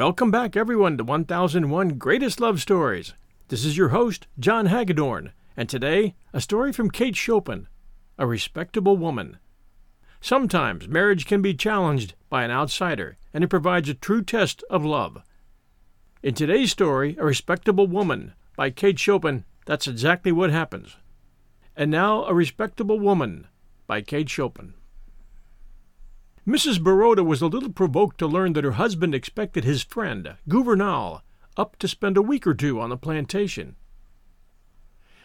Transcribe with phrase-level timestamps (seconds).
[0.00, 3.12] Welcome back, everyone, to 1001 Greatest Love Stories.
[3.48, 7.68] This is your host, John Hagedorn, and today, a story from Kate Chopin,
[8.16, 9.36] A Respectable Woman.
[10.22, 14.86] Sometimes marriage can be challenged by an outsider, and it provides a true test of
[14.86, 15.18] love.
[16.22, 20.96] In today's story, A Respectable Woman, by Kate Chopin, that's exactly what happens.
[21.76, 23.48] And now, A Respectable Woman,
[23.86, 24.72] by Kate Chopin.
[26.46, 26.82] Mrs.
[26.82, 31.22] Baroda was a little provoked to learn that her husband expected his friend, Gouvernail,
[31.56, 33.76] up to spend a week or two on the plantation.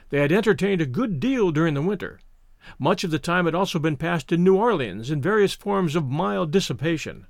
[0.09, 2.19] They had entertained a good deal during the winter.
[2.77, 6.09] Much of the time had also been passed in New Orleans in various forms of
[6.09, 7.27] mild dissipation.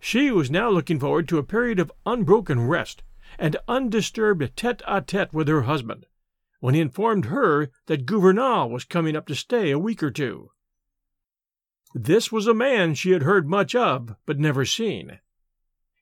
[0.00, 3.02] She was now looking forward to a period of unbroken rest
[3.38, 6.06] and undisturbed tete a tete with her husband,
[6.60, 10.50] when he informed her that Gouvernail was coming up to stay a week or two.
[11.94, 15.20] This was a man she had heard much of, but never seen.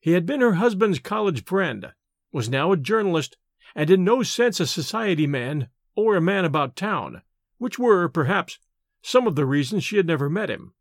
[0.00, 1.92] He had been her husband's college friend,
[2.32, 3.36] was now a journalist,
[3.74, 7.22] and in no sense a society man or a man about town,
[7.58, 8.58] which were, perhaps,
[9.02, 10.74] some of the reasons she had never met him.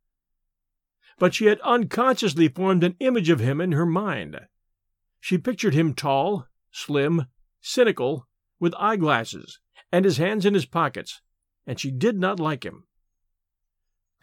[1.18, 4.48] But she had unconsciously formed an image of him in her mind.
[5.20, 7.28] She pictured him tall, slim,
[7.62, 8.28] cynical,
[8.60, 9.60] with eyeglasses,
[9.92, 11.22] and his hands in his pockets,
[11.66, 12.85] and she did not like him.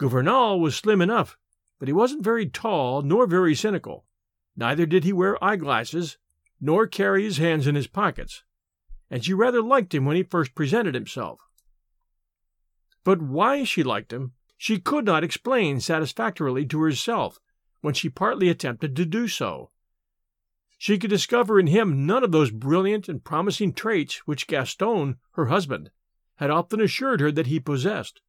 [0.03, 1.37] Gouvernail was slim enough,
[1.79, 4.05] but he wasn't very tall nor very cynical.
[4.53, 6.17] Neither did he wear eyeglasses,
[6.59, 8.43] nor carry his hands in his pockets,
[9.09, 11.47] and she rather liked him when he first presented himself.
[13.05, 17.39] But why she liked him, she could not explain satisfactorily to herself
[17.79, 19.71] when she partly attempted to do so.
[20.77, 25.45] She could discover in him none of those brilliant and promising traits which Gaston, her
[25.45, 25.91] husband,
[26.35, 28.19] had often assured her that he possessed.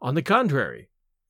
[0.00, 0.88] On the contrary,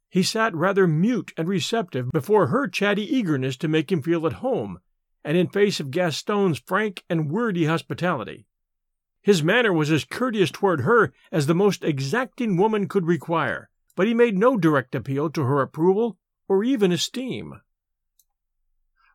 [0.09, 4.35] he sat rather mute and receptive before her chatty eagerness to make him feel at
[4.35, 4.81] home,
[5.25, 8.47] and in face of Gaston's frank and wordy hospitality.
[9.21, 14.07] His manner was as courteous toward her as the most exacting woman could require, but
[14.07, 16.17] he made no direct appeal to her approval
[16.49, 17.61] or even esteem.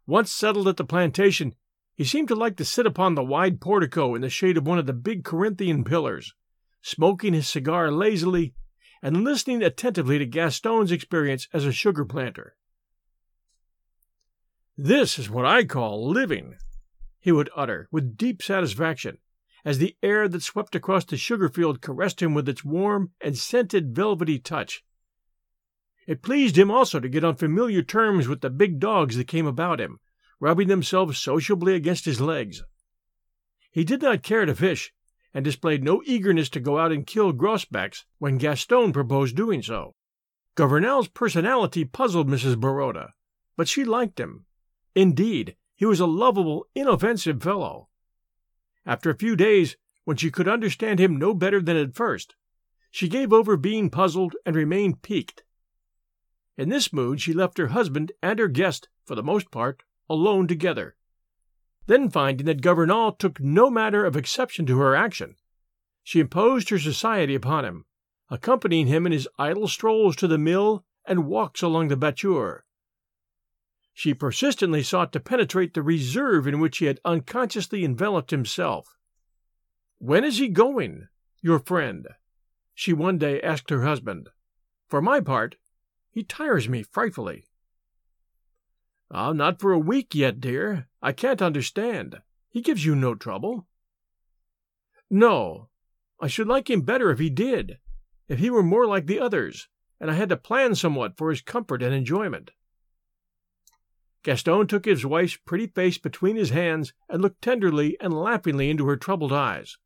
[0.06, 1.56] Once settled at the plantation,
[1.96, 4.80] he seemed to like to sit upon the wide portico in the shade of one
[4.80, 6.34] of the big Corinthian pillars,
[6.82, 8.54] smoking his cigar lazily
[9.02, 12.56] and listening attentively to Gaston's experience as a sugar planter.
[14.78, 16.56] This is what I call living,
[17.20, 19.18] he would utter with deep satisfaction,
[19.64, 23.38] as the air that swept across the sugar field caressed him with its warm and
[23.38, 24.84] scented velvety touch.
[26.08, 29.46] It pleased him also to get on familiar terms with the big dogs that came
[29.46, 30.00] about him,
[30.40, 32.64] rubbing themselves sociably against his legs.
[33.72, 34.92] He did not care to fish,
[35.34, 39.96] and displayed no eagerness to go out and kill grosbecs when Gaston proposed doing so.
[40.56, 42.60] Gouvernail's personality puzzled Mrs.
[42.60, 43.14] Baroda,
[43.56, 44.46] but she liked him.
[44.96, 47.88] Indeed, he was a lovable, inoffensive fellow.
[48.86, 52.36] After a few days, when she could understand him no better than at first,
[52.90, 55.44] she gave over being puzzled and remained piqued.
[56.58, 60.48] In this mood, she left her husband and her guest, for the most part, alone
[60.48, 60.96] together,
[61.88, 65.36] then finding that Gouvernail took no matter of exception to her action,
[66.04, 67.86] she imposed her society upon him,
[68.30, 72.66] accompanying him in his idle strolls to the mill and walks along the batture.
[73.94, 78.98] She persistently sought to penetrate the reserve in which he had unconsciously enveloped himself.
[79.98, 81.08] When is he going?
[81.42, 82.08] your friend,
[82.74, 84.30] she one day asked her husband.
[84.88, 85.58] For my part,
[86.10, 87.46] he tires me frightfully.
[89.14, 90.88] Ah, not for a week yet, dear.
[91.02, 92.22] I can't understand.
[92.50, 93.68] He gives you no trouble.
[95.10, 95.70] No.
[96.22, 97.80] I should like him better if he did,
[98.30, 99.68] if he were more like the others,
[100.00, 102.52] and I had to plan somewhat for his comfort and enjoyment.
[104.24, 108.86] Gaston took his wife's pretty face between his hands and looked tenderly and laughingly into
[108.86, 109.78] her troubled eyes.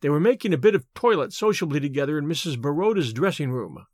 [0.00, 2.60] They were making a bit of toilet sociably together in Mrs.
[2.60, 3.86] Baroda's dressing room.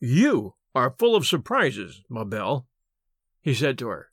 [0.00, 2.66] You are full of surprises, ma belle,
[3.44, 4.10] he said to her.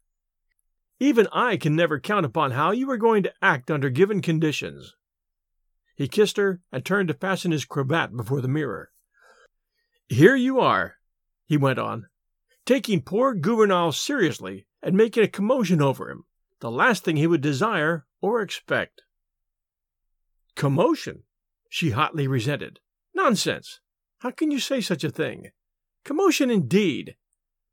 [0.99, 4.93] Even I can never count upon how you are going to act under given conditions.
[5.95, 8.91] He kissed her and turned to fasten his cravat before the mirror.
[10.09, 10.97] Here you are,
[11.45, 12.07] he went on,
[12.65, 16.25] taking poor Gouvernail seriously and making a commotion over him,
[16.59, 19.01] the last thing he would desire or expect.
[20.55, 21.23] Commotion?
[21.69, 22.81] she hotly resented.
[23.15, 23.79] Nonsense!
[24.19, 25.51] How can you say such a thing?
[26.03, 27.15] Commotion indeed!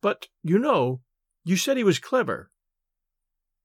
[0.01, 1.01] But, you know,
[1.49, 2.51] you said he was clever.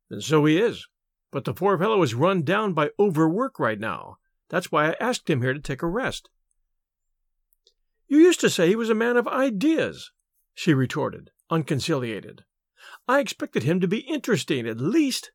[0.09, 0.87] And so he is.
[1.31, 4.19] But the poor fellow is run down by overwork right now.
[4.49, 6.29] That's why I asked him here to take a rest.
[8.07, 10.11] You used to say he was a man of ideas,
[10.53, 12.45] she retorted, unconciliated.
[13.05, 15.33] I expected him to be interesting, at least.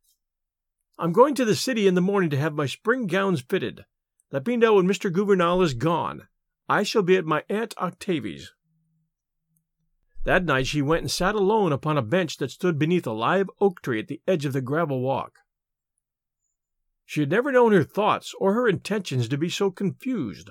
[0.99, 3.85] I'm going to the city in the morning to have my spring gowns fitted.
[4.33, 5.12] Let me know when Mr.
[5.12, 6.29] Gouvernail is gone.
[6.67, 8.53] I shall be at my Aunt Octavie's.
[10.25, 13.49] That night she went and sat alone upon a bench that stood beneath a live
[13.61, 15.38] oak tree at the edge of the gravel walk.
[17.05, 20.50] She had never known her thoughts or her intentions to be so confused.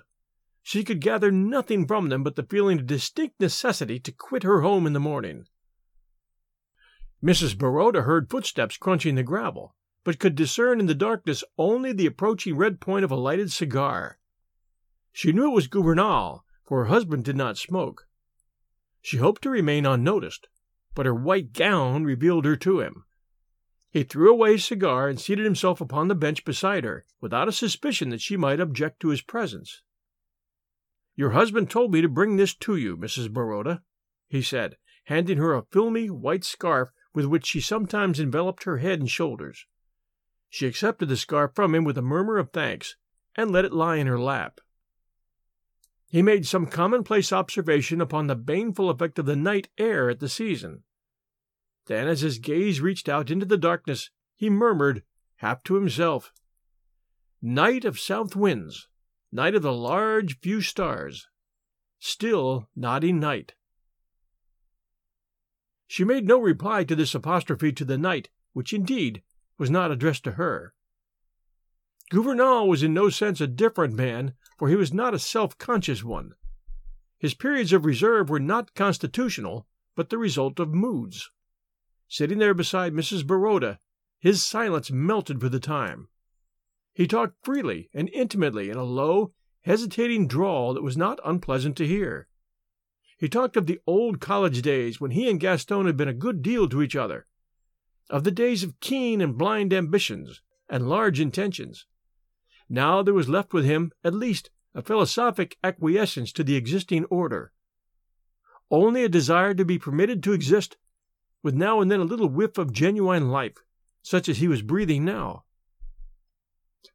[0.63, 4.61] She could gather nothing from them but the feeling of distinct necessity to quit her
[4.61, 5.45] home in the morning.
[7.23, 7.57] Mrs.
[7.57, 12.57] Baroda heard footsteps crunching the gravel, but could discern in the darkness only the approaching
[12.57, 14.19] red point of a lighted cigar.
[15.11, 18.06] She knew it was Gouvernail, for her husband did not smoke.
[19.07, 20.49] She hoped to remain unnoticed,
[20.93, 23.05] but her white gown revealed her to him.
[23.89, 27.53] He threw away his cigar and seated himself upon the bench beside her, without a
[27.53, 29.81] suspicion that she might object to his presence.
[31.15, 33.31] Your husband told me to bring this to you, Mrs.
[33.31, 33.81] Baroda,
[34.27, 34.75] he said,
[35.05, 39.67] handing her a filmy white scarf with which she sometimes enveloped her head and shoulders.
[40.49, 42.97] She accepted the scarf from him with a murmur of thanks,
[43.37, 44.59] and let it lie in her lap.
[46.09, 50.29] He made some commonplace observation upon the baneful effect of the night air at the
[50.29, 50.83] season.
[51.87, 55.03] Then, as his gaze reached out into the darkness, he murmured,
[55.37, 56.31] half to himself,
[57.41, 58.87] Night of south winds,
[59.31, 61.27] night of the large few stars,
[61.99, 63.53] still nodding night.
[65.87, 69.21] She made no reply to this apostrophe to the night, which indeed
[69.57, 70.73] was not addressed to her.
[72.09, 76.03] Gouvernail was in no sense a different man, for he was not a self conscious
[76.03, 76.33] one.
[77.19, 81.31] His periods of reserve were not constitutional, but the result of moods.
[82.07, 83.25] Sitting there beside Mrs.
[83.25, 83.79] Baroda,
[84.19, 86.07] his silence melted for the time.
[86.93, 91.87] He talked freely and intimately in a low, hesitating drawl that was not unpleasant to
[91.87, 92.27] hear.
[93.17, 96.41] He talked of the old college days when he and Gaston had been a good
[96.41, 97.27] deal to each other,
[98.09, 101.85] of the days of keen and blind ambitions and large intentions,
[102.69, 107.51] now there was left with him, at least, a philosophic acquiescence to the existing order.
[108.69, 110.77] Only a desire to be permitted to exist,
[111.41, 113.63] with now and then a little whiff of genuine life,
[114.01, 115.45] such as he was breathing now.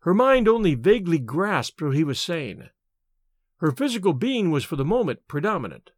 [0.01, 2.69] Her mind only vaguely grasped what he was saying.
[3.59, 5.93] Her physical being was for the moment predominant.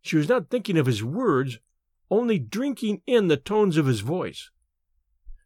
[0.00, 1.58] She was not thinking of his words,
[2.10, 4.50] only drinking in the tones of his voice.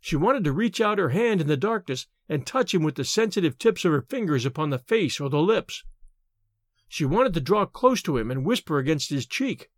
[0.04, 3.06] She wanted to reach out her hand in the darkness and touch him with the
[3.06, 5.82] sensitive tips of her fingers upon the face or the lips.
[6.86, 9.70] She wanted to draw close to him and whisper against his cheek.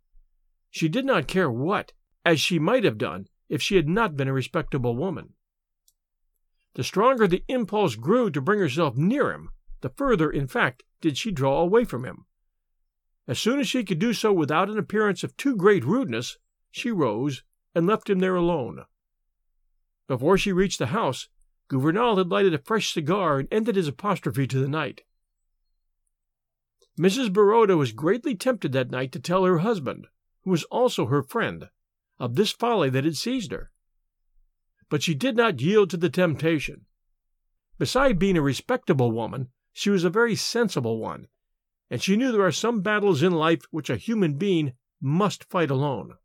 [0.69, 1.93] She did not care what,
[2.25, 5.33] as she might have done if she had not been a respectable woman.
[6.73, 11.17] The stronger the impulse grew to bring herself near him, the further, in fact, did
[11.17, 12.25] she draw away from him.
[13.29, 16.37] As soon as she could do so without an appearance of too great rudeness,
[16.69, 17.43] she rose
[17.73, 18.83] and left him there alone.
[20.07, 21.27] Before she reached the house,
[21.67, 25.03] Gouvernail had lighted a fresh cigar and ended his apostrophe to the night.
[26.97, 27.31] Mrs.
[27.31, 30.07] Baroda was greatly tempted that night to tell her husband,
[30.41, 31.69] who was also her friend,
[32.19, 33.71] of this folly that had seized her.
[34.89, 36.85] But she did not yield to the temptation.
[37.77, 41.27] Beside being a respectable woman, she was a very sensible one,
[41.89, 45.69] and she knew there are some battles in life which a human being must fight
[45.69, 46.15] alone.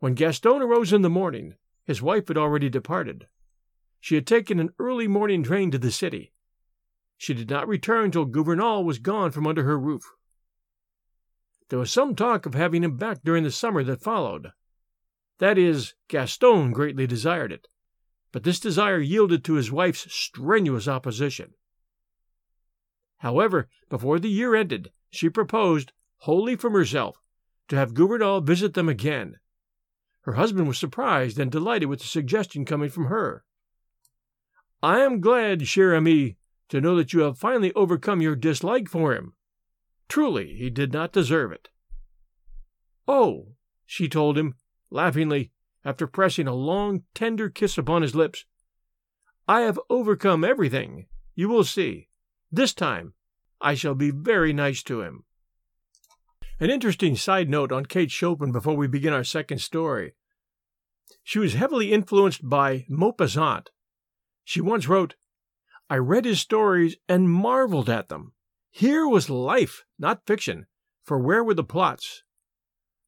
[0.00, 1.54] When Gaston arose in the morning,
[1.86, 3.26] his wife had already departed.
[4.00, 6.32] She had taken an early morning train to the city.
[7.16, 10.12] she did not return till Gouvernail was gone from under her roof.
[11.68, 14.52] There was some talk of having him back during the summer that followed.
[15.38, 17.68] That is, Gaston greatly desired it,
[18.32, 21.54] but this desire yielded to his wife's strenuous opposition.
[23.18, 27.22] However, before the year ended, she proposed, wholly from herself,
[27.68, 29.38] to have Gouvernail visit them again.
[30.26, 33.44] Her husband was surprised and delighted with the suggestion coming from her.
[34.82, 36.36] I am glad, cher ami,
[36.68, 39.34] to know that you have finally overcome your dislike for him.
[40.08, 41.68] Truly, he did not deserve it.
[43.06, 43.54] Oh,
[43.84, 44.56] she told him,
[44.90, 45.52] laughingly,
[45.84, 48.46] after pressing a long, tender kiss upon his lips.
[49.46, 51.06] I have overcome everything.
[51.36, 52.08] You will see.
[52.50, 53.14] This time,
[53.60, 55.22] I shall be very nice to him.
[56.58, 60.14] An interesting side note on Kate Chopin before we begin our second story.
[61.22, 63.66] She was heavily influenced by Maupassant.
[64.42, 65.16] She once wrote,
[65.90, 68.32] I read his stories and marveled at them.
[68.70, 70.66] Here was life, not fiction,
[71.04, 72.22] for where were the plots?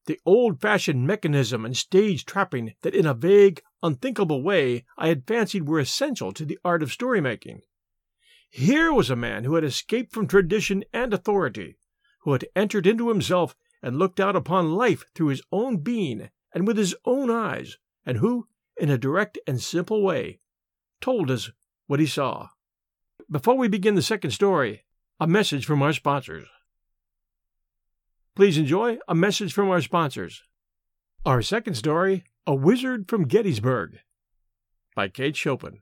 [0.05, 5.25] The old fashioned mechanism and stage trapping that in a vague, unthinkable way I had
[5.25, 7.61] fancied were essential to the art of story making.
[8.51, 11.79] Here was a man who had escaped from tradition and authority,
[12.29, 16.67] who had entered into himself and looked out upon life through his own being and
[16.67, 20.39] with his own eyes, and who, in a direct and simple way,
[21.01, 21.49] told us
[21.87, 22.49] what he saw.
[23.31, 24.83] Before we begin the second story,
[25.19, 26.45] a message from our sponsors.
[28.35, 30.43] Please enjoy a message from our sponsors.
[31.25, 33.97] Our second story, A Wizard from Gettysburg,
[34.95, 35.79] by Kate Chopin.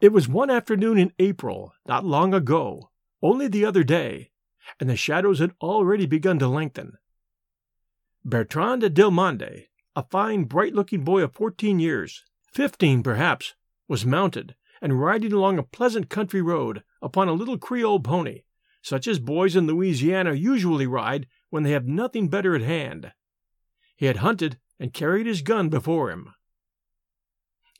[0.00, 2.90] It was one afternoon in April, not long ago,
[3.22, 4.31] only the other day,
[4.78, 6.98] and the shadows had already begun to lengthen.
[8.24, 9.66] Bertrand Delmandé,
[9.96, 13.54] a fine, bright looking boy of fourteen years, fifteen perhaps,
[13.88, 18.42] was mounted and riding along a pleasant country road upon a little Creole pony,
[18.80, 23.12] such as boys in Louisiana usually ride when they have nothing better at hand.
[23.96, 26.34] He had hunted and carried his gun before him.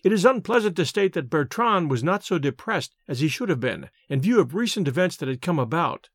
[0.04, 3.60] It is unpleasant to state that Bertrand was not so depressed as he should have
[3.60, 6.08] been, in view of recent events that had come about.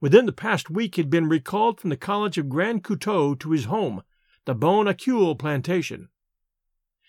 [0.00, 3.50] Within the past week he had been recalled from the College of Grand Coteau to
[3.50, 4.02] his home,
[4.46, 6.08] the Bon Accueil plantation.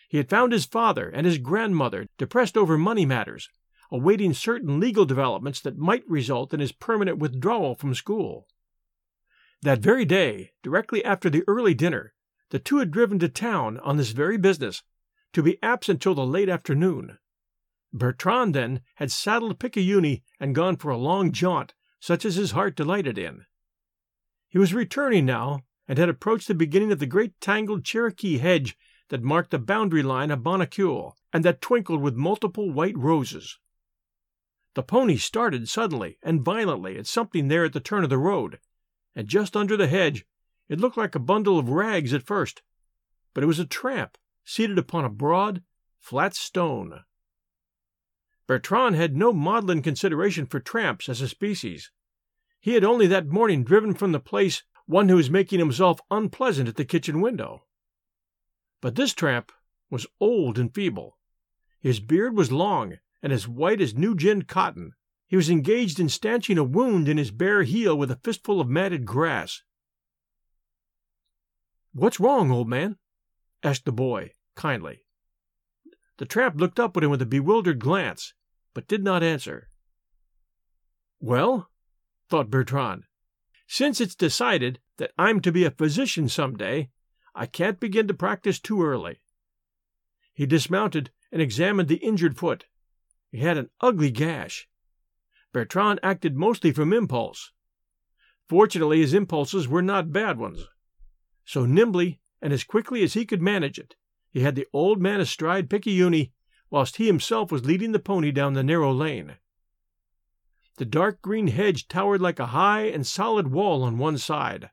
[0.09, 3.49] He had found his father and his grandmother depressed over money matters,
[3.89, 8.47] awaiting certain legal developments that might result in his permanent withdrawal from school.
[9.61, 12.13] That very day, directly after the early dinner,
[12.49, 14.83] the two had driven to town on this very business
[15.31, 17.19] to be absent till the late afternoon.
[17.93, 22.75] Bertrand, then, had saddled Picayune and gone for a long jaunt, such as his heart
[22.75, 23.45] delighted in.
[24.49, 28.75] He was returning now, and had approached the beginning of the great tangled Cherokee hedge
[29.09, 33.59] that marked the boundary line of Bon Accueil, and that twinkled with multiple white roses.
[34.73, 38.59] The pony started suddenly and violently at something there at the turn of the road,
[39.15, 40.25] and just under the hedge
[40.69, 42.61] it looked like a bundle of rags at first,
[43.33, 45.61] but it was a tramp seated upon a broad,
[45.99, 47.03] flat stone.
[48.51, 51.89] Bertrand had no maudlin consideration for tramps as a species.
[52.59, 56.67] He had only that morning driven from the place one who was making himself unpleasant
[56.67, 57.63] at the kitchen window.
[58.81, 59.53] But this tramp
[59.89, 61.17] was old and feeble.
[61.79, 64.95] His beard was long and as white as new ginned cotton.
[65.27, 68.67] He was engaged in stanching a wound in his bare heel with a fistful of
[68.67, 69.63] matted grass.
[71.93, 72.97] What's wrong, old man?
[73.63, 75.05] asked the boy, kindly.
[76.17, 78.33] The tramp looked up at him with a bewildered glance,
[78.73, 79.69] but did not answer.
[81.19, 81.69] Well,
[82.29, 83.03] thought Bertrand,
[83.67, 86.89] since it's decided that I'm to be a physician some day,
[87.33, 89.21] I can't begin to practice too early.
[90.33, 92.65] He dismounted and examined the injured foot.
[93.31, 94.67] It had an ugly gash.
[95.53, 97.51] Bertrand acted mostly from impulse.
[98.49, 100.67] Fortunately, his impulses were not bad ones.
[101.45, 103.95] So nimbly and as quickly as he could manage it,
[104.29, 106.31] he had the old man astride Picayune,
[106.71, 109.35] whilst he himself was leading the pony down the narrow lane.
[110.77, 114.71] The dark green hedge towered like a high and solid wall on one side.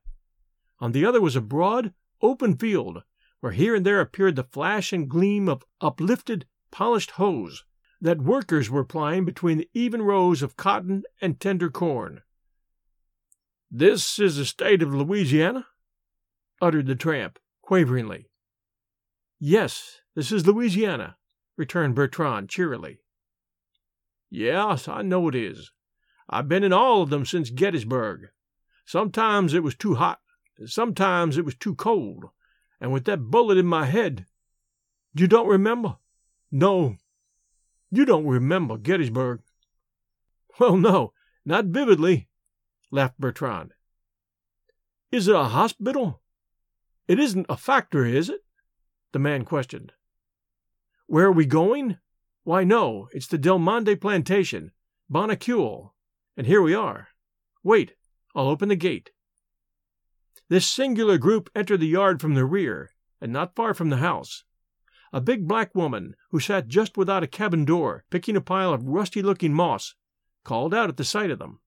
[0.79, 3.03] On the other was a broad, open field,
[3.41, 7.65] where here and there appeared the flash and gleam of uplifted, polished hose
[8.01, 12.23] that workers were plying between the even rows of cotton and tender corn.
[13.71, 15.67] This is the state of Louisiana?
[16.63, 18.31] uttered the tramp, quaveringly.
[19.39, 21.18] Yes, this is Louisiana,
[21.59, 23.01] returned Bertrand cheerily.
[24.31, 25.73] Yes, I know it is.
[26.31, 28.29] I've been in all of them since Gettysburg.
[28.87, 30.21] Sometimes it was too hot,
[30.65, 32.27] sometimes it was too cold,
[32.81, 34.27] and with that bullet in my head.
[35.15, 35.97] You don't remember?
[36.51, 36.97] No,
[37.91, 39.41] you don't remember Gettysburg.
[40.59, 41.13] Well, no,
[41.45, 42.29] not vividly,
[42.91, 43.73] laughed Bertrand.
[45.11, 46.21] Is it a hospital?
[47.07, 48.41] It isn't a factory, is it?
[49.13, 49.93] The man questioned.
[51.09, 51.97] Where are we going?
[52.45, 54.73] Why, no, it's the Delmandé plantation,
[55.09, 55.95] Bon Accueil,
[56.37, 57.09] and here we are.
[57.63, 57.95] Wait,
[58.35, 59.11] I'll open the gate.
[60.51, 62.91] This singular group entered the yard from the rear,
[63.23, 64.45] and not far from the house.
[65.11, 68.85] A big black woman, who sat just without a cabin door, picking a pile of
[68.85, 69.95] rusty looking moss,
[70.45, 71.61] called out at the sight of them.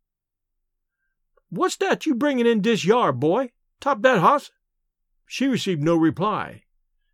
[1.49, 3.53] What's that you bringin' in dis yard, boy?
[3.79, 4.51] Top dat hoss?
[5.25, 6.65] She received no reply.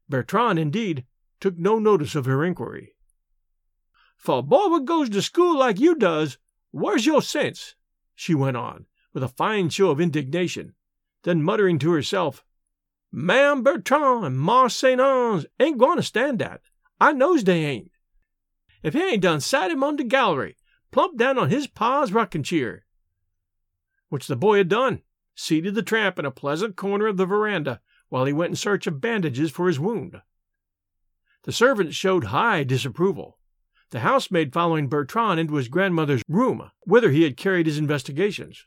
[0.10, 1.05] Bertrand, indeed,
[1.39, 2.94] took no notice of her inquiry.
[4.15, 6.38] For a boy what goes to school like you does,
[6.72, 7.75] where's your sense?
[8.15, 10.74] she went on, with a fine show of indignation,
[11.24, 12.44] then muttering to herself,
[13.12, 15.00] Ma'am Bertrand and Marse St.
[15.00, 16.62] Ange ain't going to stand that.
[17.00, 17.91] I knows they ain't.
[18.84, 20.58] If he ain't done sat him on the gallery,
[20.91, 22.86] plump down on his pa's rocking chair.
[24.10, 25.01] Which the boy had done,
[25.36, 28.88] seated the tramp in a pleasant corner of the veranda while he went in search
[28.88, 30.22] of bandages for his wound.
[31.48, 33.39] The servant showed high disapproval.
[33.92, 38.66] The housemaid following Bertrand into his grandmother's room, whither he had carried his investigations.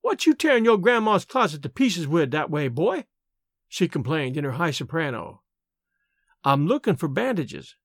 [0.00, 3.04] What you tearing your grandma's closet to pieces with that way, boy?
[3.68, 5.42] she complained in her high soprano.
[6.42, 7.76] I'm looking for bandages.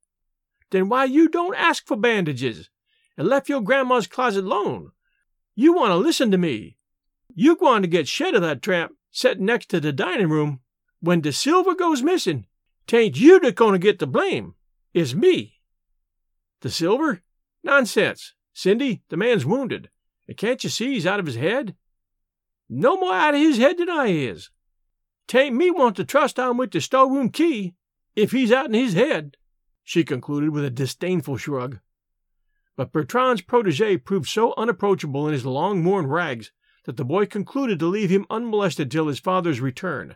[0.72, 2.72] Then why you don't ask for bandages
[3.16, 4.90] and left your grandma's closet alone?
[5.54, 6.80] You want to listen to me.
[7.36, 10.62] You going to get shed of that tramp setting next to the dining room
[11.00, 12.48] when De silver goes missing.
[12.90, 14.56] Tain't you that going to get the blame.
[14.96, 15.60] It's me.
[16.62, 17.22] The silver?
[17.64, 18.34] Nonsense.
[18.52, 19.92] Cindy, the man's wounded.
[20.28, 21.76] And can't you see he's out of his head?
[22.68, 24.50] No more out of his head than I is.
[25.28, 27.76] Tain't me want to trust I'm with the storeroom key
[28.16, 29.38] if he's out in his head,
[29.84, 31.78] she concluded with a disdainful shrug.
[32.76, 36.52] But Bertrand's protege proved so unapproachable in his long worn rags
[36.86, 40.16] that the boy concluded to leave him unmolested till his father's return,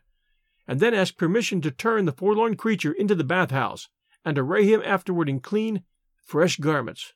[0.68, 3.90] and then asked permission to turn the forlorn creature into the bathhouse
[4.24, 5.84] and array him afterward in clean,
[6.24, 7.14] fresh garments.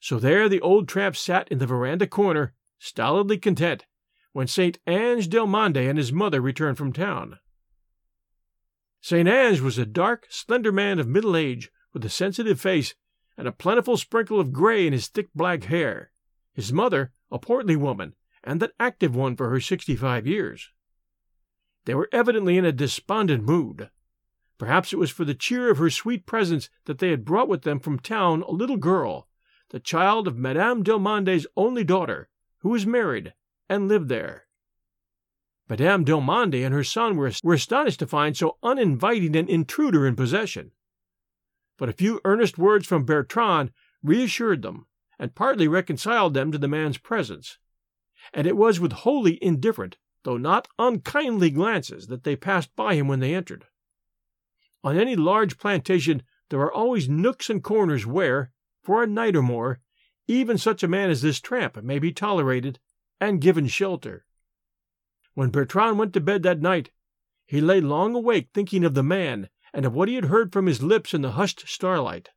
[0.00, 3.86] So there the old tramp sat in the veranda corner, stolidly content,
[4.32, 4.78] when St.
[4.86, 7.38] Ange Delmandé and his mother returned from town.
[9.00, 9.28] St.
[9.28, 12.94] Ange was a dark, slender man of middle age, with a sensitive face
[13.36, 16.10] and a plentiful sprinkle of gray in his thick black hair.
[16.52, 20.70] His mother, a portly woman, and an active one for her sixty five years.
[21.84, 23.90] They were evidently in a despondent mood.
[24.58, 27.62] Perhaps it was for the cheer of her sweet presence that they had brought with
[27.62, 29.28] them from town a little girl,
[29.70, 33.34] the child of Madame Delmandé's only daughter, who was married
[33.68, 34.46] and lived there.
[35.68, 40.14] Madame Delmandé and her son were, were astonished to find so uninviting an intruder in
[40.14, 40.70] possession.
[41.78, 44.86] But a few earnest words from Bertrand reassured them
[45.18, 47.58] and partly reconciled them to the man's presence,
[48.32, 53.08] and it was with wholly indifferent, though not unkindly glances that they passed by him
[53.08, 53.66] when they entered.
[54.84, 58.50] On any large plantation there are always nooks and corners where,
[58.82, 59.80] for a night or more,
[60.26, 62.78] even such a man as this tramp may be tolerated
[63.20, 64.24] and given shelter.
[65.34, 66.90] When Bertrand went to bed that night,
[67.46, 70.66] he lay long awake thinking of the man and of what he had heard from
[70.66, 72.30] his lips in the hushed starlight.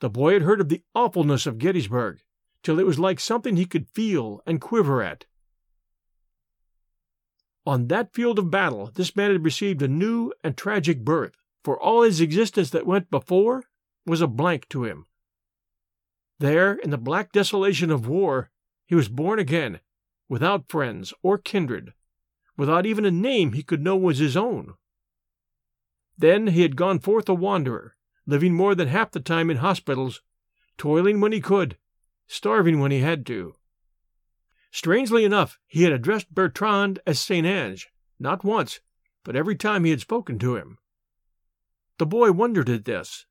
[0.00, 2.20] The boy had heard of the awfulness of Gettysburg,
[2.62, 5.26] till it was like something he could feel and quiver at.
[7.68, 11.78] On that field of battle, this man had received a new and tragic birth, for
[11.78, 13.64] all his existence that went before
[14.06, 15.04] was a blank to him.
[16.38, 18.48] There, in the black desolation of war,
[18.86, 19.80] he was born again,
[20.30, 21.92] without friends or kindred,
[22.56, 24.72] without even a name he could know was his own.
[26.16, 30.22] Then he had gone forth a wanderer, living more than half the time in hospitals,
[30.78, 31.76] toiling when he could,
[32.26, 33.56] starving when he had to.
[34.70, 37.46] Strangely enough, he had addressed Bertrand as St.
[37.46, 38.80] Ange, not once,
[39.24, 40.78] but every time he had spoken to him.
[41.98, 43.26] The boy wondered at this.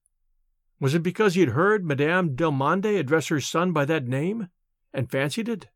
[0.80, 4.50] Was it because he had heard Madame Delmandé address her son by that name?
[4.94, 5.68] and fancied it.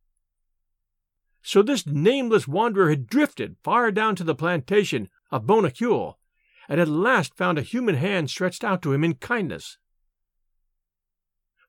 [1.43, 6.15] So this nameless wanderer had drifted far down to the plantation of Bon Accueil,
[6.67, 9.77] and at last found a human hand stretched out to him in kindness.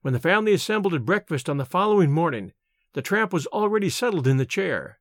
[0.00, 2.52] When the family assembled at breakfast on the following morning,
[2.94, 4.98] the tramp was already settled in the chair,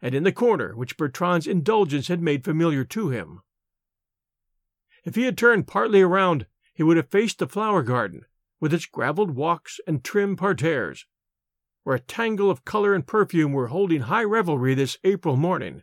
[0.00, 3.40] and in the corner which Bertrand's indulgence had made familiar to him.
[5.04, 8.24] If he had turned partly around, he would have faced the flower garden,
[8.60, 11.06] with its gravelled walks and trim parterres,
[11.84, 15.82] where a tangle of color and perfume were holding high revelry this April morning.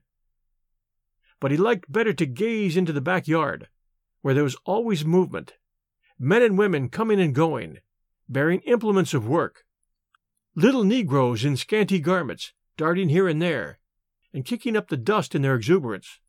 [1.40, 3.70] But he liked better to gaze into the backyard,
[4.22, 5.54] where there was always movement,
[6.20, 7.80] men and women coming and going,
[8.28, 9.64] bearing implements of work,
[10.56, 13.80] little negroes in scanty garments, darting here and there,
[14.34, 16.20] and kicking up the dust in their exuberance.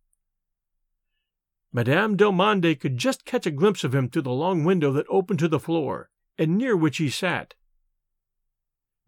[1.73, 5.41] Madame Delmandé could just catch a glimpse of him through the long window that opened
[5.41, 6.09] to the floor,
[6.39, 7.55] and near which he sat.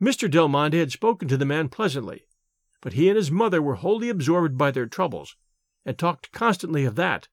[0.02, 0.30] Mr.
[0.30, 2.26] Delmandé had spoken to the man pleasantly,
[2.82, 5.36] but he and his mother were wholly absorbed by their troubles,
[5.84, 7.28] and talked constantly of that,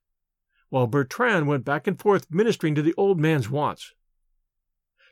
[0.69, 3.93] while Bertrand went back and forth ministering to the old man's wants.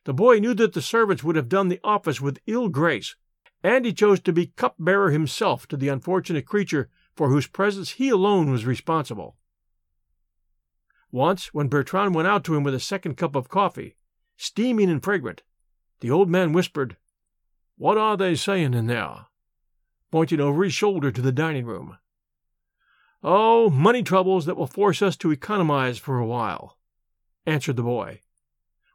[0.05, 3.15] The boy knew that the servants would have done the office with ill grace,
[3.63, 8.09] and he chose to be cupbearer himself to the unfortunate creature for whose presence he
[8.09, 9.35] alone was responsible.
[11.11, 13.95] Once, when Bertrand went out to him with a second cup of coffee,
[14.37, 15.43] steaming and fragrant,
[15.99, 16.97] the old man whispered,
[17.77, 19.27] What are they saying in there?
[20.11, 21.97] pointing over his shoulder to the dining room.
[23.23, 26.77] Oh, money troubles that will force us to economize for a while,
[27.45, 28.21] answered the boy.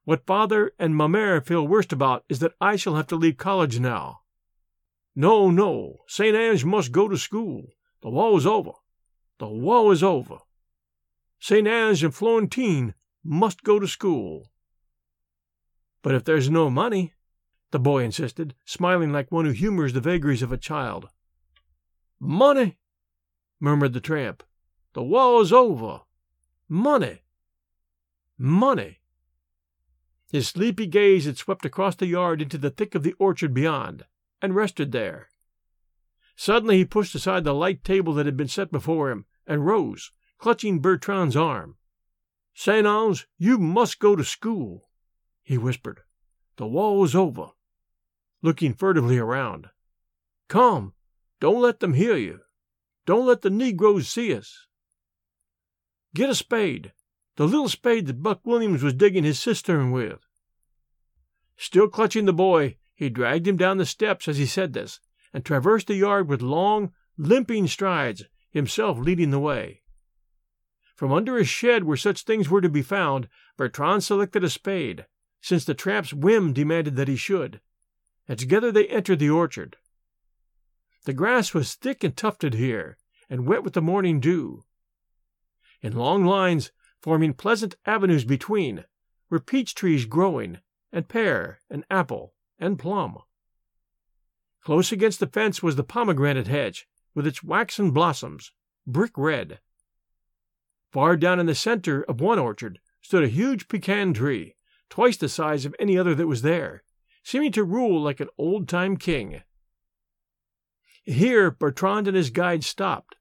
[0.07, 3.81] What father and ma feel worst about is that I shall have to leave college
[3.81, 4.21] now.
[5.17, 6.37] No, no, St.
[6.37, 7.71] Ange must go to school.
[8.03, 8.71] The war is over.
[9.41, 10.39] The war is over.
[11.41, 11.67] St.
[11.67, 14.53] Ange and Florentine must go to school.
[16.03, 17.15] But if there's no money,
[17.73, 21.09] the boy insisted, smiling like one who humors the vagaries of a child.
[22.21, 22.79] Money,
[23.59, 24.45] murmured the tramp.
[24.93, 26.03] The war is over.
[26.69, 27.23] Money.
[28.39, 29.01] Money.
[30.31, 34.05] His sleepy gaze had swept across the yard into the thick of the orchard beyond,
[34.43, 35.29] and rested there.
[36.35, 40.13] Suddenly he pushed aside the light table that had been set before him, and rose,
[40.39, 41.77] clutching Bertrand's arm.
[42.55, 44.91] Saint Ange, you must go to school,
[45.43, 46.03] he whispered.
[46.57, 47.51] The war is over.
[48.43, 49.69] Looking furtively around.
[50.49, 50.95] Come,
[51.41, 52.41] don't let them hear you.
[53.05, 54.67] Don't let the negroes see us.
[56.15, 56.93] Get a spade,
[57.37, 60.27] the little spade that Buck Williams was digging his cistern with.
[61.57, 65.01] Still clutching the boy, he dragged him down the steps as he said this,
[65.33, 69.83] and traversed the yard with long, limping strides, himself leading the way.
[70.95, 75.07] From under a shed where such things were to be found, Bertrand selected a spade,
[75.43, 77.61] since the tramp's whim demanded that he should,
[78.27, 79.77] and together they entered the orchard.
[81.05, 82.97] The grass was thick and tufted here,
[83.29, 84.65] and wet with the morning dew.
[85.83, 86.73] In long lines,
[87.07, 88.85] forming pleasant avenues between,
[89.31, 90.59] were peach trees growing,
[90.91, 93.17] and pear, and apple, and plum.
[94.61, 98.51] Close against the fence was the pomegranate hedge, with its waxen blossoms,
[98.89, 99.61] brick red.
[100.91, 104.57] Far down in the center of one orchard stood a huge pecan tree,
[104.91, 106.83] twice the size of any other that was there,
[107.23, 109.45] seeming to rule like an old time king.
[111.05, 113.15] Here Bertrand and his guide stopped.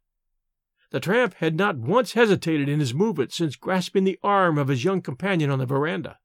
[0.96, 4.86] The tramp had not once hesitated in his movement since grasping the arm of his
[4.86, 6.20] young companion on the veranda.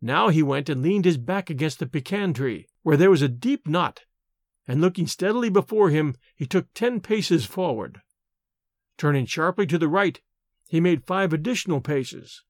[0.00, 3.28] Now he went and leaned his back against the pecan tree, where there was a
[3.28, 4.06] deep knot,
[4.66, 8.00] and looking steadily before him, he took ten paces forward.
[8.96, 10.22] Turning sharply to the right,
[10.66, 12.44] he made five additional paces.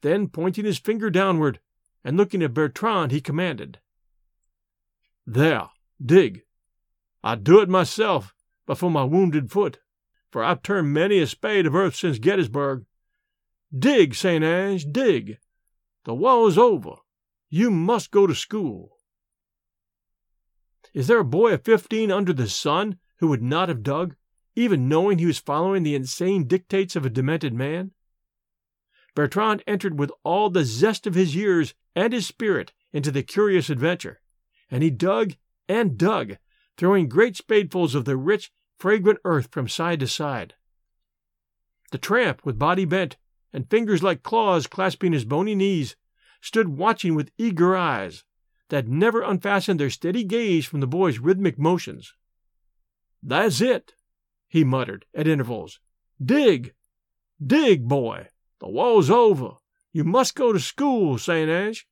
[0.00, 1.60] Then, pointing his finger downward,
[2.02, 3.78] and looking at Bertrand, he commanded,
[5.24, 5.68] There,
[6.04, 6.42] dig.
[7.22, 8.34] I'd do it myself,
[8.66, 9.78] but for my wounded foot,
[10.30, 12.84] for I've turned many a spade of earth since Gettysburg.
[13.76, 14.44] Dig, St.
[14.44, 15.38] Ange, dig.
[16.04, 16.96] The war is over.
[17.48, 18.96] You must go to school.
[20.94, 24.16] Is there a boy of fifteen under the sun who would not have dug,
[24.56, 27.92] even knowing he was following the insane dictates of a demented man?
[29.14, 33.70] Bertrand entered with all the zest of his years and his spirit into the curious
[33.70, 34.20] adventure,
[34.70, 35.34] and he dug
[35.68, 36.36] and dug
[36.76, 40.54] throwing great spadefuls of the rich, fragrant earth from side to side.
[41.92, 43.16] The tramp, with body bent
[43.52, 45.96] and fingers like claws clasping his bony knees,
[46.40, 48.24] stood watching with eager eyes
[48.70, 52.14] that never unfastened their steady gaze from the boy's rhythmic motions.
[53.22, 53.92] That's it,
[54.48, 55.78] he muttered at intervals.
[56.24, 56.74] Dig!
[57.44, 58.28] Dig, boy!
[58.60, 59.56] The war's over.
[59.92, 61.50] You must go to school, St.
[61.50, 61.86] Ange.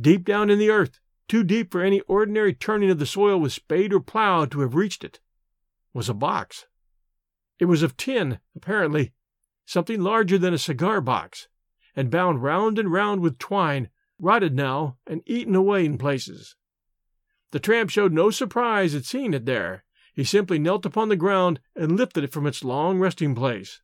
[0.00, 3.52] Deep down in the earth, too deep for any ordinary turning of the soil with
[3.52, 5.20] spade or plow to have reached it,
[5.92, 6.66] was a box.
[7.58, 9.12] It was of tin, apparently,
[9.66, 11.48] something larger than a cigar box,
[11.94, 16.56] and bound round and round with twine, rotted now and eaten away in places.
[17.50, 19.84] The tramp showed no surprise at seeing it there.
[20.14, 23.80] He simply knelt upon the ground and lifted it from its long resting place.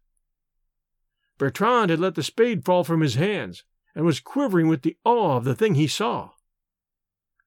[1.39, 5.37] Bertrand had let the spade fall from his hands, and was quivering with the awe
[5.37, 6.31] of the thing he saw.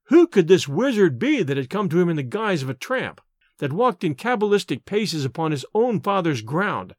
[0.08, 2.74] Who could this wizard be that had come to him in the guise of a
[2.74, 3.22] tramp,
[3.60, 6.96] that walked in cabalistic paces upon his own father's ground,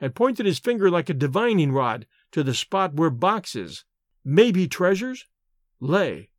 [0.00, 3.84] and pointed his finger like a divining rod to the spot where boxes,
[4.24, 5.26] maybe treasures,
[5.80, 6.30] lay,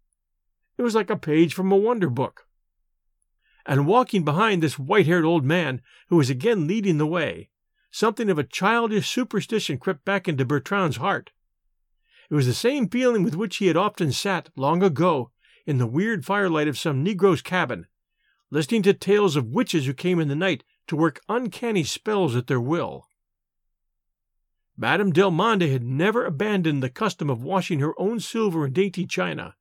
[0.77, 2.47] It was like a page from a wonder book.
[3.65, 7.49] And walking behind this white haired old man, who was again leading the way,
[7.91, 11.31] something of a childish superstition crept back into Bertrand's heart.
[12.29, 15.31] It was the same feeling with which he had often sat, long ago,
[15.65, 17.87] in the weird firelight of some Negro's cabin,
[18.49, 22.47] listening to tales of witches who came in the night to work uncanny spells at
[22.47, 23.07] their will.
[24.75, 29.55] Madame Delmandé had never abandoned the custom of washing her own silver and dainty china.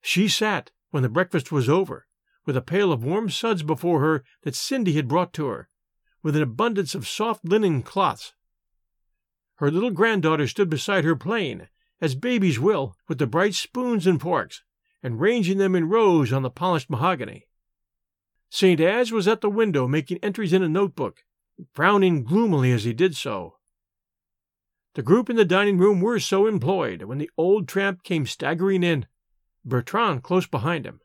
[0.00, 2.06] She sat, when the breakfast was over,
[2.46, 5.68] with a pail of warm suds before her that Cindy had brought to her,
[6.22, 8.32] with an abundance of soft linen cloths.
[9.56, 11.68] Her little granddaughter stood beside her playing,
[12.00, 14.62] as babies will, with the bright spoons and forks,
[15.02, 17.46] and ranging them in rows on the polished mahogany.
[18.50, 18.80] St.
[18.80, 21.24] Ange was at the window making entries in a notebook,
[21.72, 23.56] frowning gloomily as he did so.
[24.94, 28.82] The group in the dining room were so employed when the old tramp came staggering
[28.82, 29.06] in,
[29.64, 31.00] Bertrand close behind him.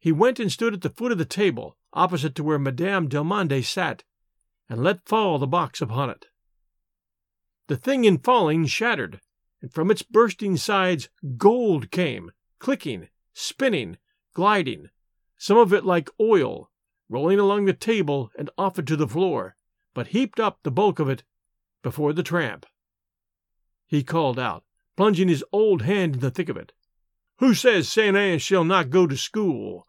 [0.00, 3.64] He went and stood at the foot of the table, opposite to where Madame Delmandé
[3.64, 4.04] sat,
[4.68, 6.26] and let fall the box upon it.
[7.66, 9.20] The thing in falling shattered,
[9.64, 13.96] and from its bursting sides gold came, clicking, spinning,
[14.34, 14.90] gliding,
[15.38, 16.70] some of it like oil,
[17.08, 19.56] rolling along the table and off it to the floor,
[19.94, 21.22] but heaped up the bulk of it
[21.82, 22.66] before the tramp.
[23.86, 24.64] He called out,
[24.98, 26.74] plunging his old hand in the thick of it.
[27.38, 28.14] Who says St.
[28.14, 29.86] Ange shall not go to school?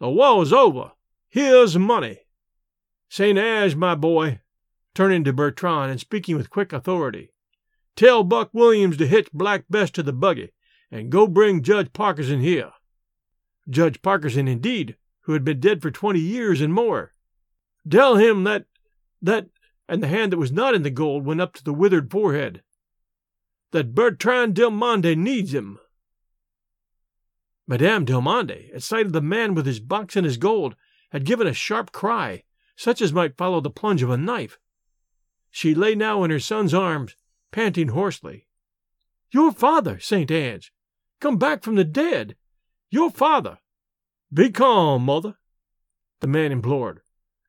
[0.00, 0.94] The war's over.
[1.28, 2.22] Here's money.
[3.08, 3.38] St.
[3.38, 4.40] Ange, my boy,
[4.96, 7.31] turning to Bertrand and speaking with quick authority,
[7.96, 10.52] tell Buck Williams to hitch Black Bess to the buggy
[10.90, 12.72] and go bring Judge Parkerson here.
[13.68, 17.14] Judge Parkerson, indeed, who had been dead for twenty years and more.
[17.88, 18.66] Tell him that,
[19.20, 19.48] that
[19.88, 22.62] and the hand that was not in the gold went up to the withered forehead.
[23.70, 25.78] That Bertrand Delmandé needs him.
[27.66, 30.74] Madame Delmandé, at sight of the man with his box and his gold,
[31.10, 32.42] had given a sharp cry,
[32.76, 34.58] such as might follow the plunge of a knife.
[35.50, 37.14] She lay now in her son's arms,
[37.52, 38.48] panting hoarsely.
[39.30, 40.30] Your father, St.
[40.30, 40.72] Ange,
[41.20, 42.34] come back from the dead.
[42.90, 43.58] Your father.
[44.32, 45.36] Be calm, mother,
[46.20, 47.02] the man implored.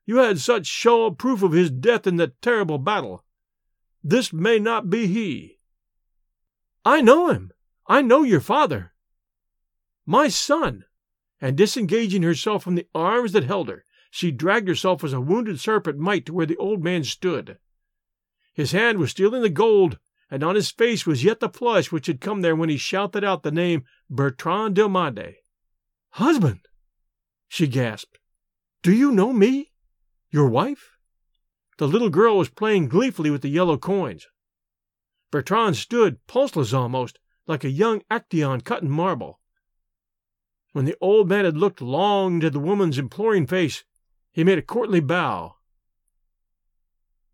[0.06, 3.24] You had such sure proof of his death in that terrible battle.
[4.02, 5.58] This may not be he.
[6.84, 7.52] I know him.
[7.86, 8.92] I know your father.
[10.04, 10.84] My son.
[11.40, 15.58] And disengaging herself from the arms that held her, she dragged herself as a wounded
[15.58, 17.58] serpent might to where the old man stood.
[18.54, 19.98] His hand was still in the gold,
[20.30, 23.24] and on his face was yet the flush which had come there when he shouted
[23.24, 25.34] out the name Bertrand Delmandé.
[26.10, 26.60] Husband!
[27.48, 28.18] she gasped.
[28.82, 29.72] Do you know me?
[30.30, 30.92] Your wife?
[31.78, 34.26] The little girl was playing gleefully with the yellow coins.
[35.32, 39.40] Bertrand stood, pulseless almost, like a young Actaeon cut in marble.
[40.72, 43.84] When the old man had looked long into the woman's imploring face,
[44.30, 45.56] he made a courtly bow.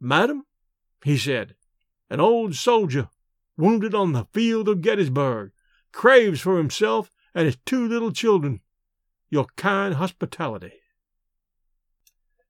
[0.01, 0.45] Madam,
[1.05, 1.55] he said,
[2.09, 3.09] an old soldier,
[3.57, 5.53] wounded on the field of Gettysburg,
[5.93, 8.61] craves for himself and his two little children
[9.31, 10.73] your kind hospitality.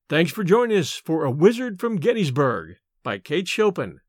[0.08, 4.00] Thanks for joining us for A Wizard from Gettysburg by Kate Chopin.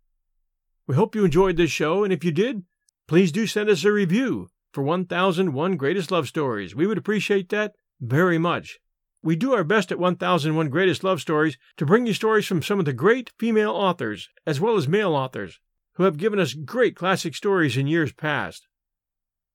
[0.88, 2.64] We hope you enjoyed this show, and if you did,
[3.08, 6.74] please do send us a review for 1001 Greatest Love Stories.
[6.74, 8.80] We would appreciate that very much.
[9.24, 12.80] We do our best at 1001 Greatest Love Stories to bring you stories from some
[12.80, 15.60] of the great female authors, as well as male authors,
[15.94, 18.68] who have given us great classic stories in years past.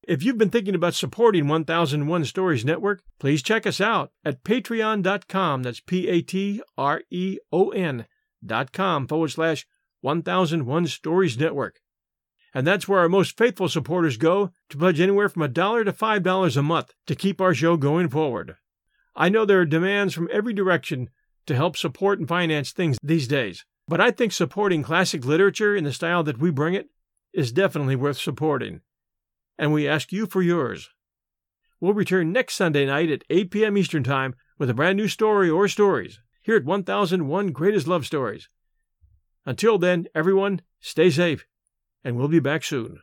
[0.06, 5.64] If you've been thinking about supporting 1001 Stories Network, please check us out at patreon.com.
[5.64, 8.06] That's P A T R E O N
[8.44, 9.66] dot com forward slash
[10.02, 11.80] 1001 Stories Network.
[12.54, 15.92] And that's where our most faithful supporters go to pledge anywhere from a dollar to
[15.92, 18.54] five dollars a month to keep our show going forward.
[19.16, 21.10] I know there are demands from every direction
[21.46, 25.84] to help support and finance things these days, but I think supporting classic literature in
[25.84, 26.90] the style that we bring it
[27.32, 28.80] is definitely worth supporting
[29.58, 30.90] and we ask you for yours.
[31.80, 33.76] We'll return next Sunday night at 8 p.m.
[33.78, 38.48] Eastern Time with a brand new story or stories here at 1001 Greatest Love Stories.
[39.44, 41.46] Until then, everyone, stay safe,
[42.04, 43.00] and we'll be back soon.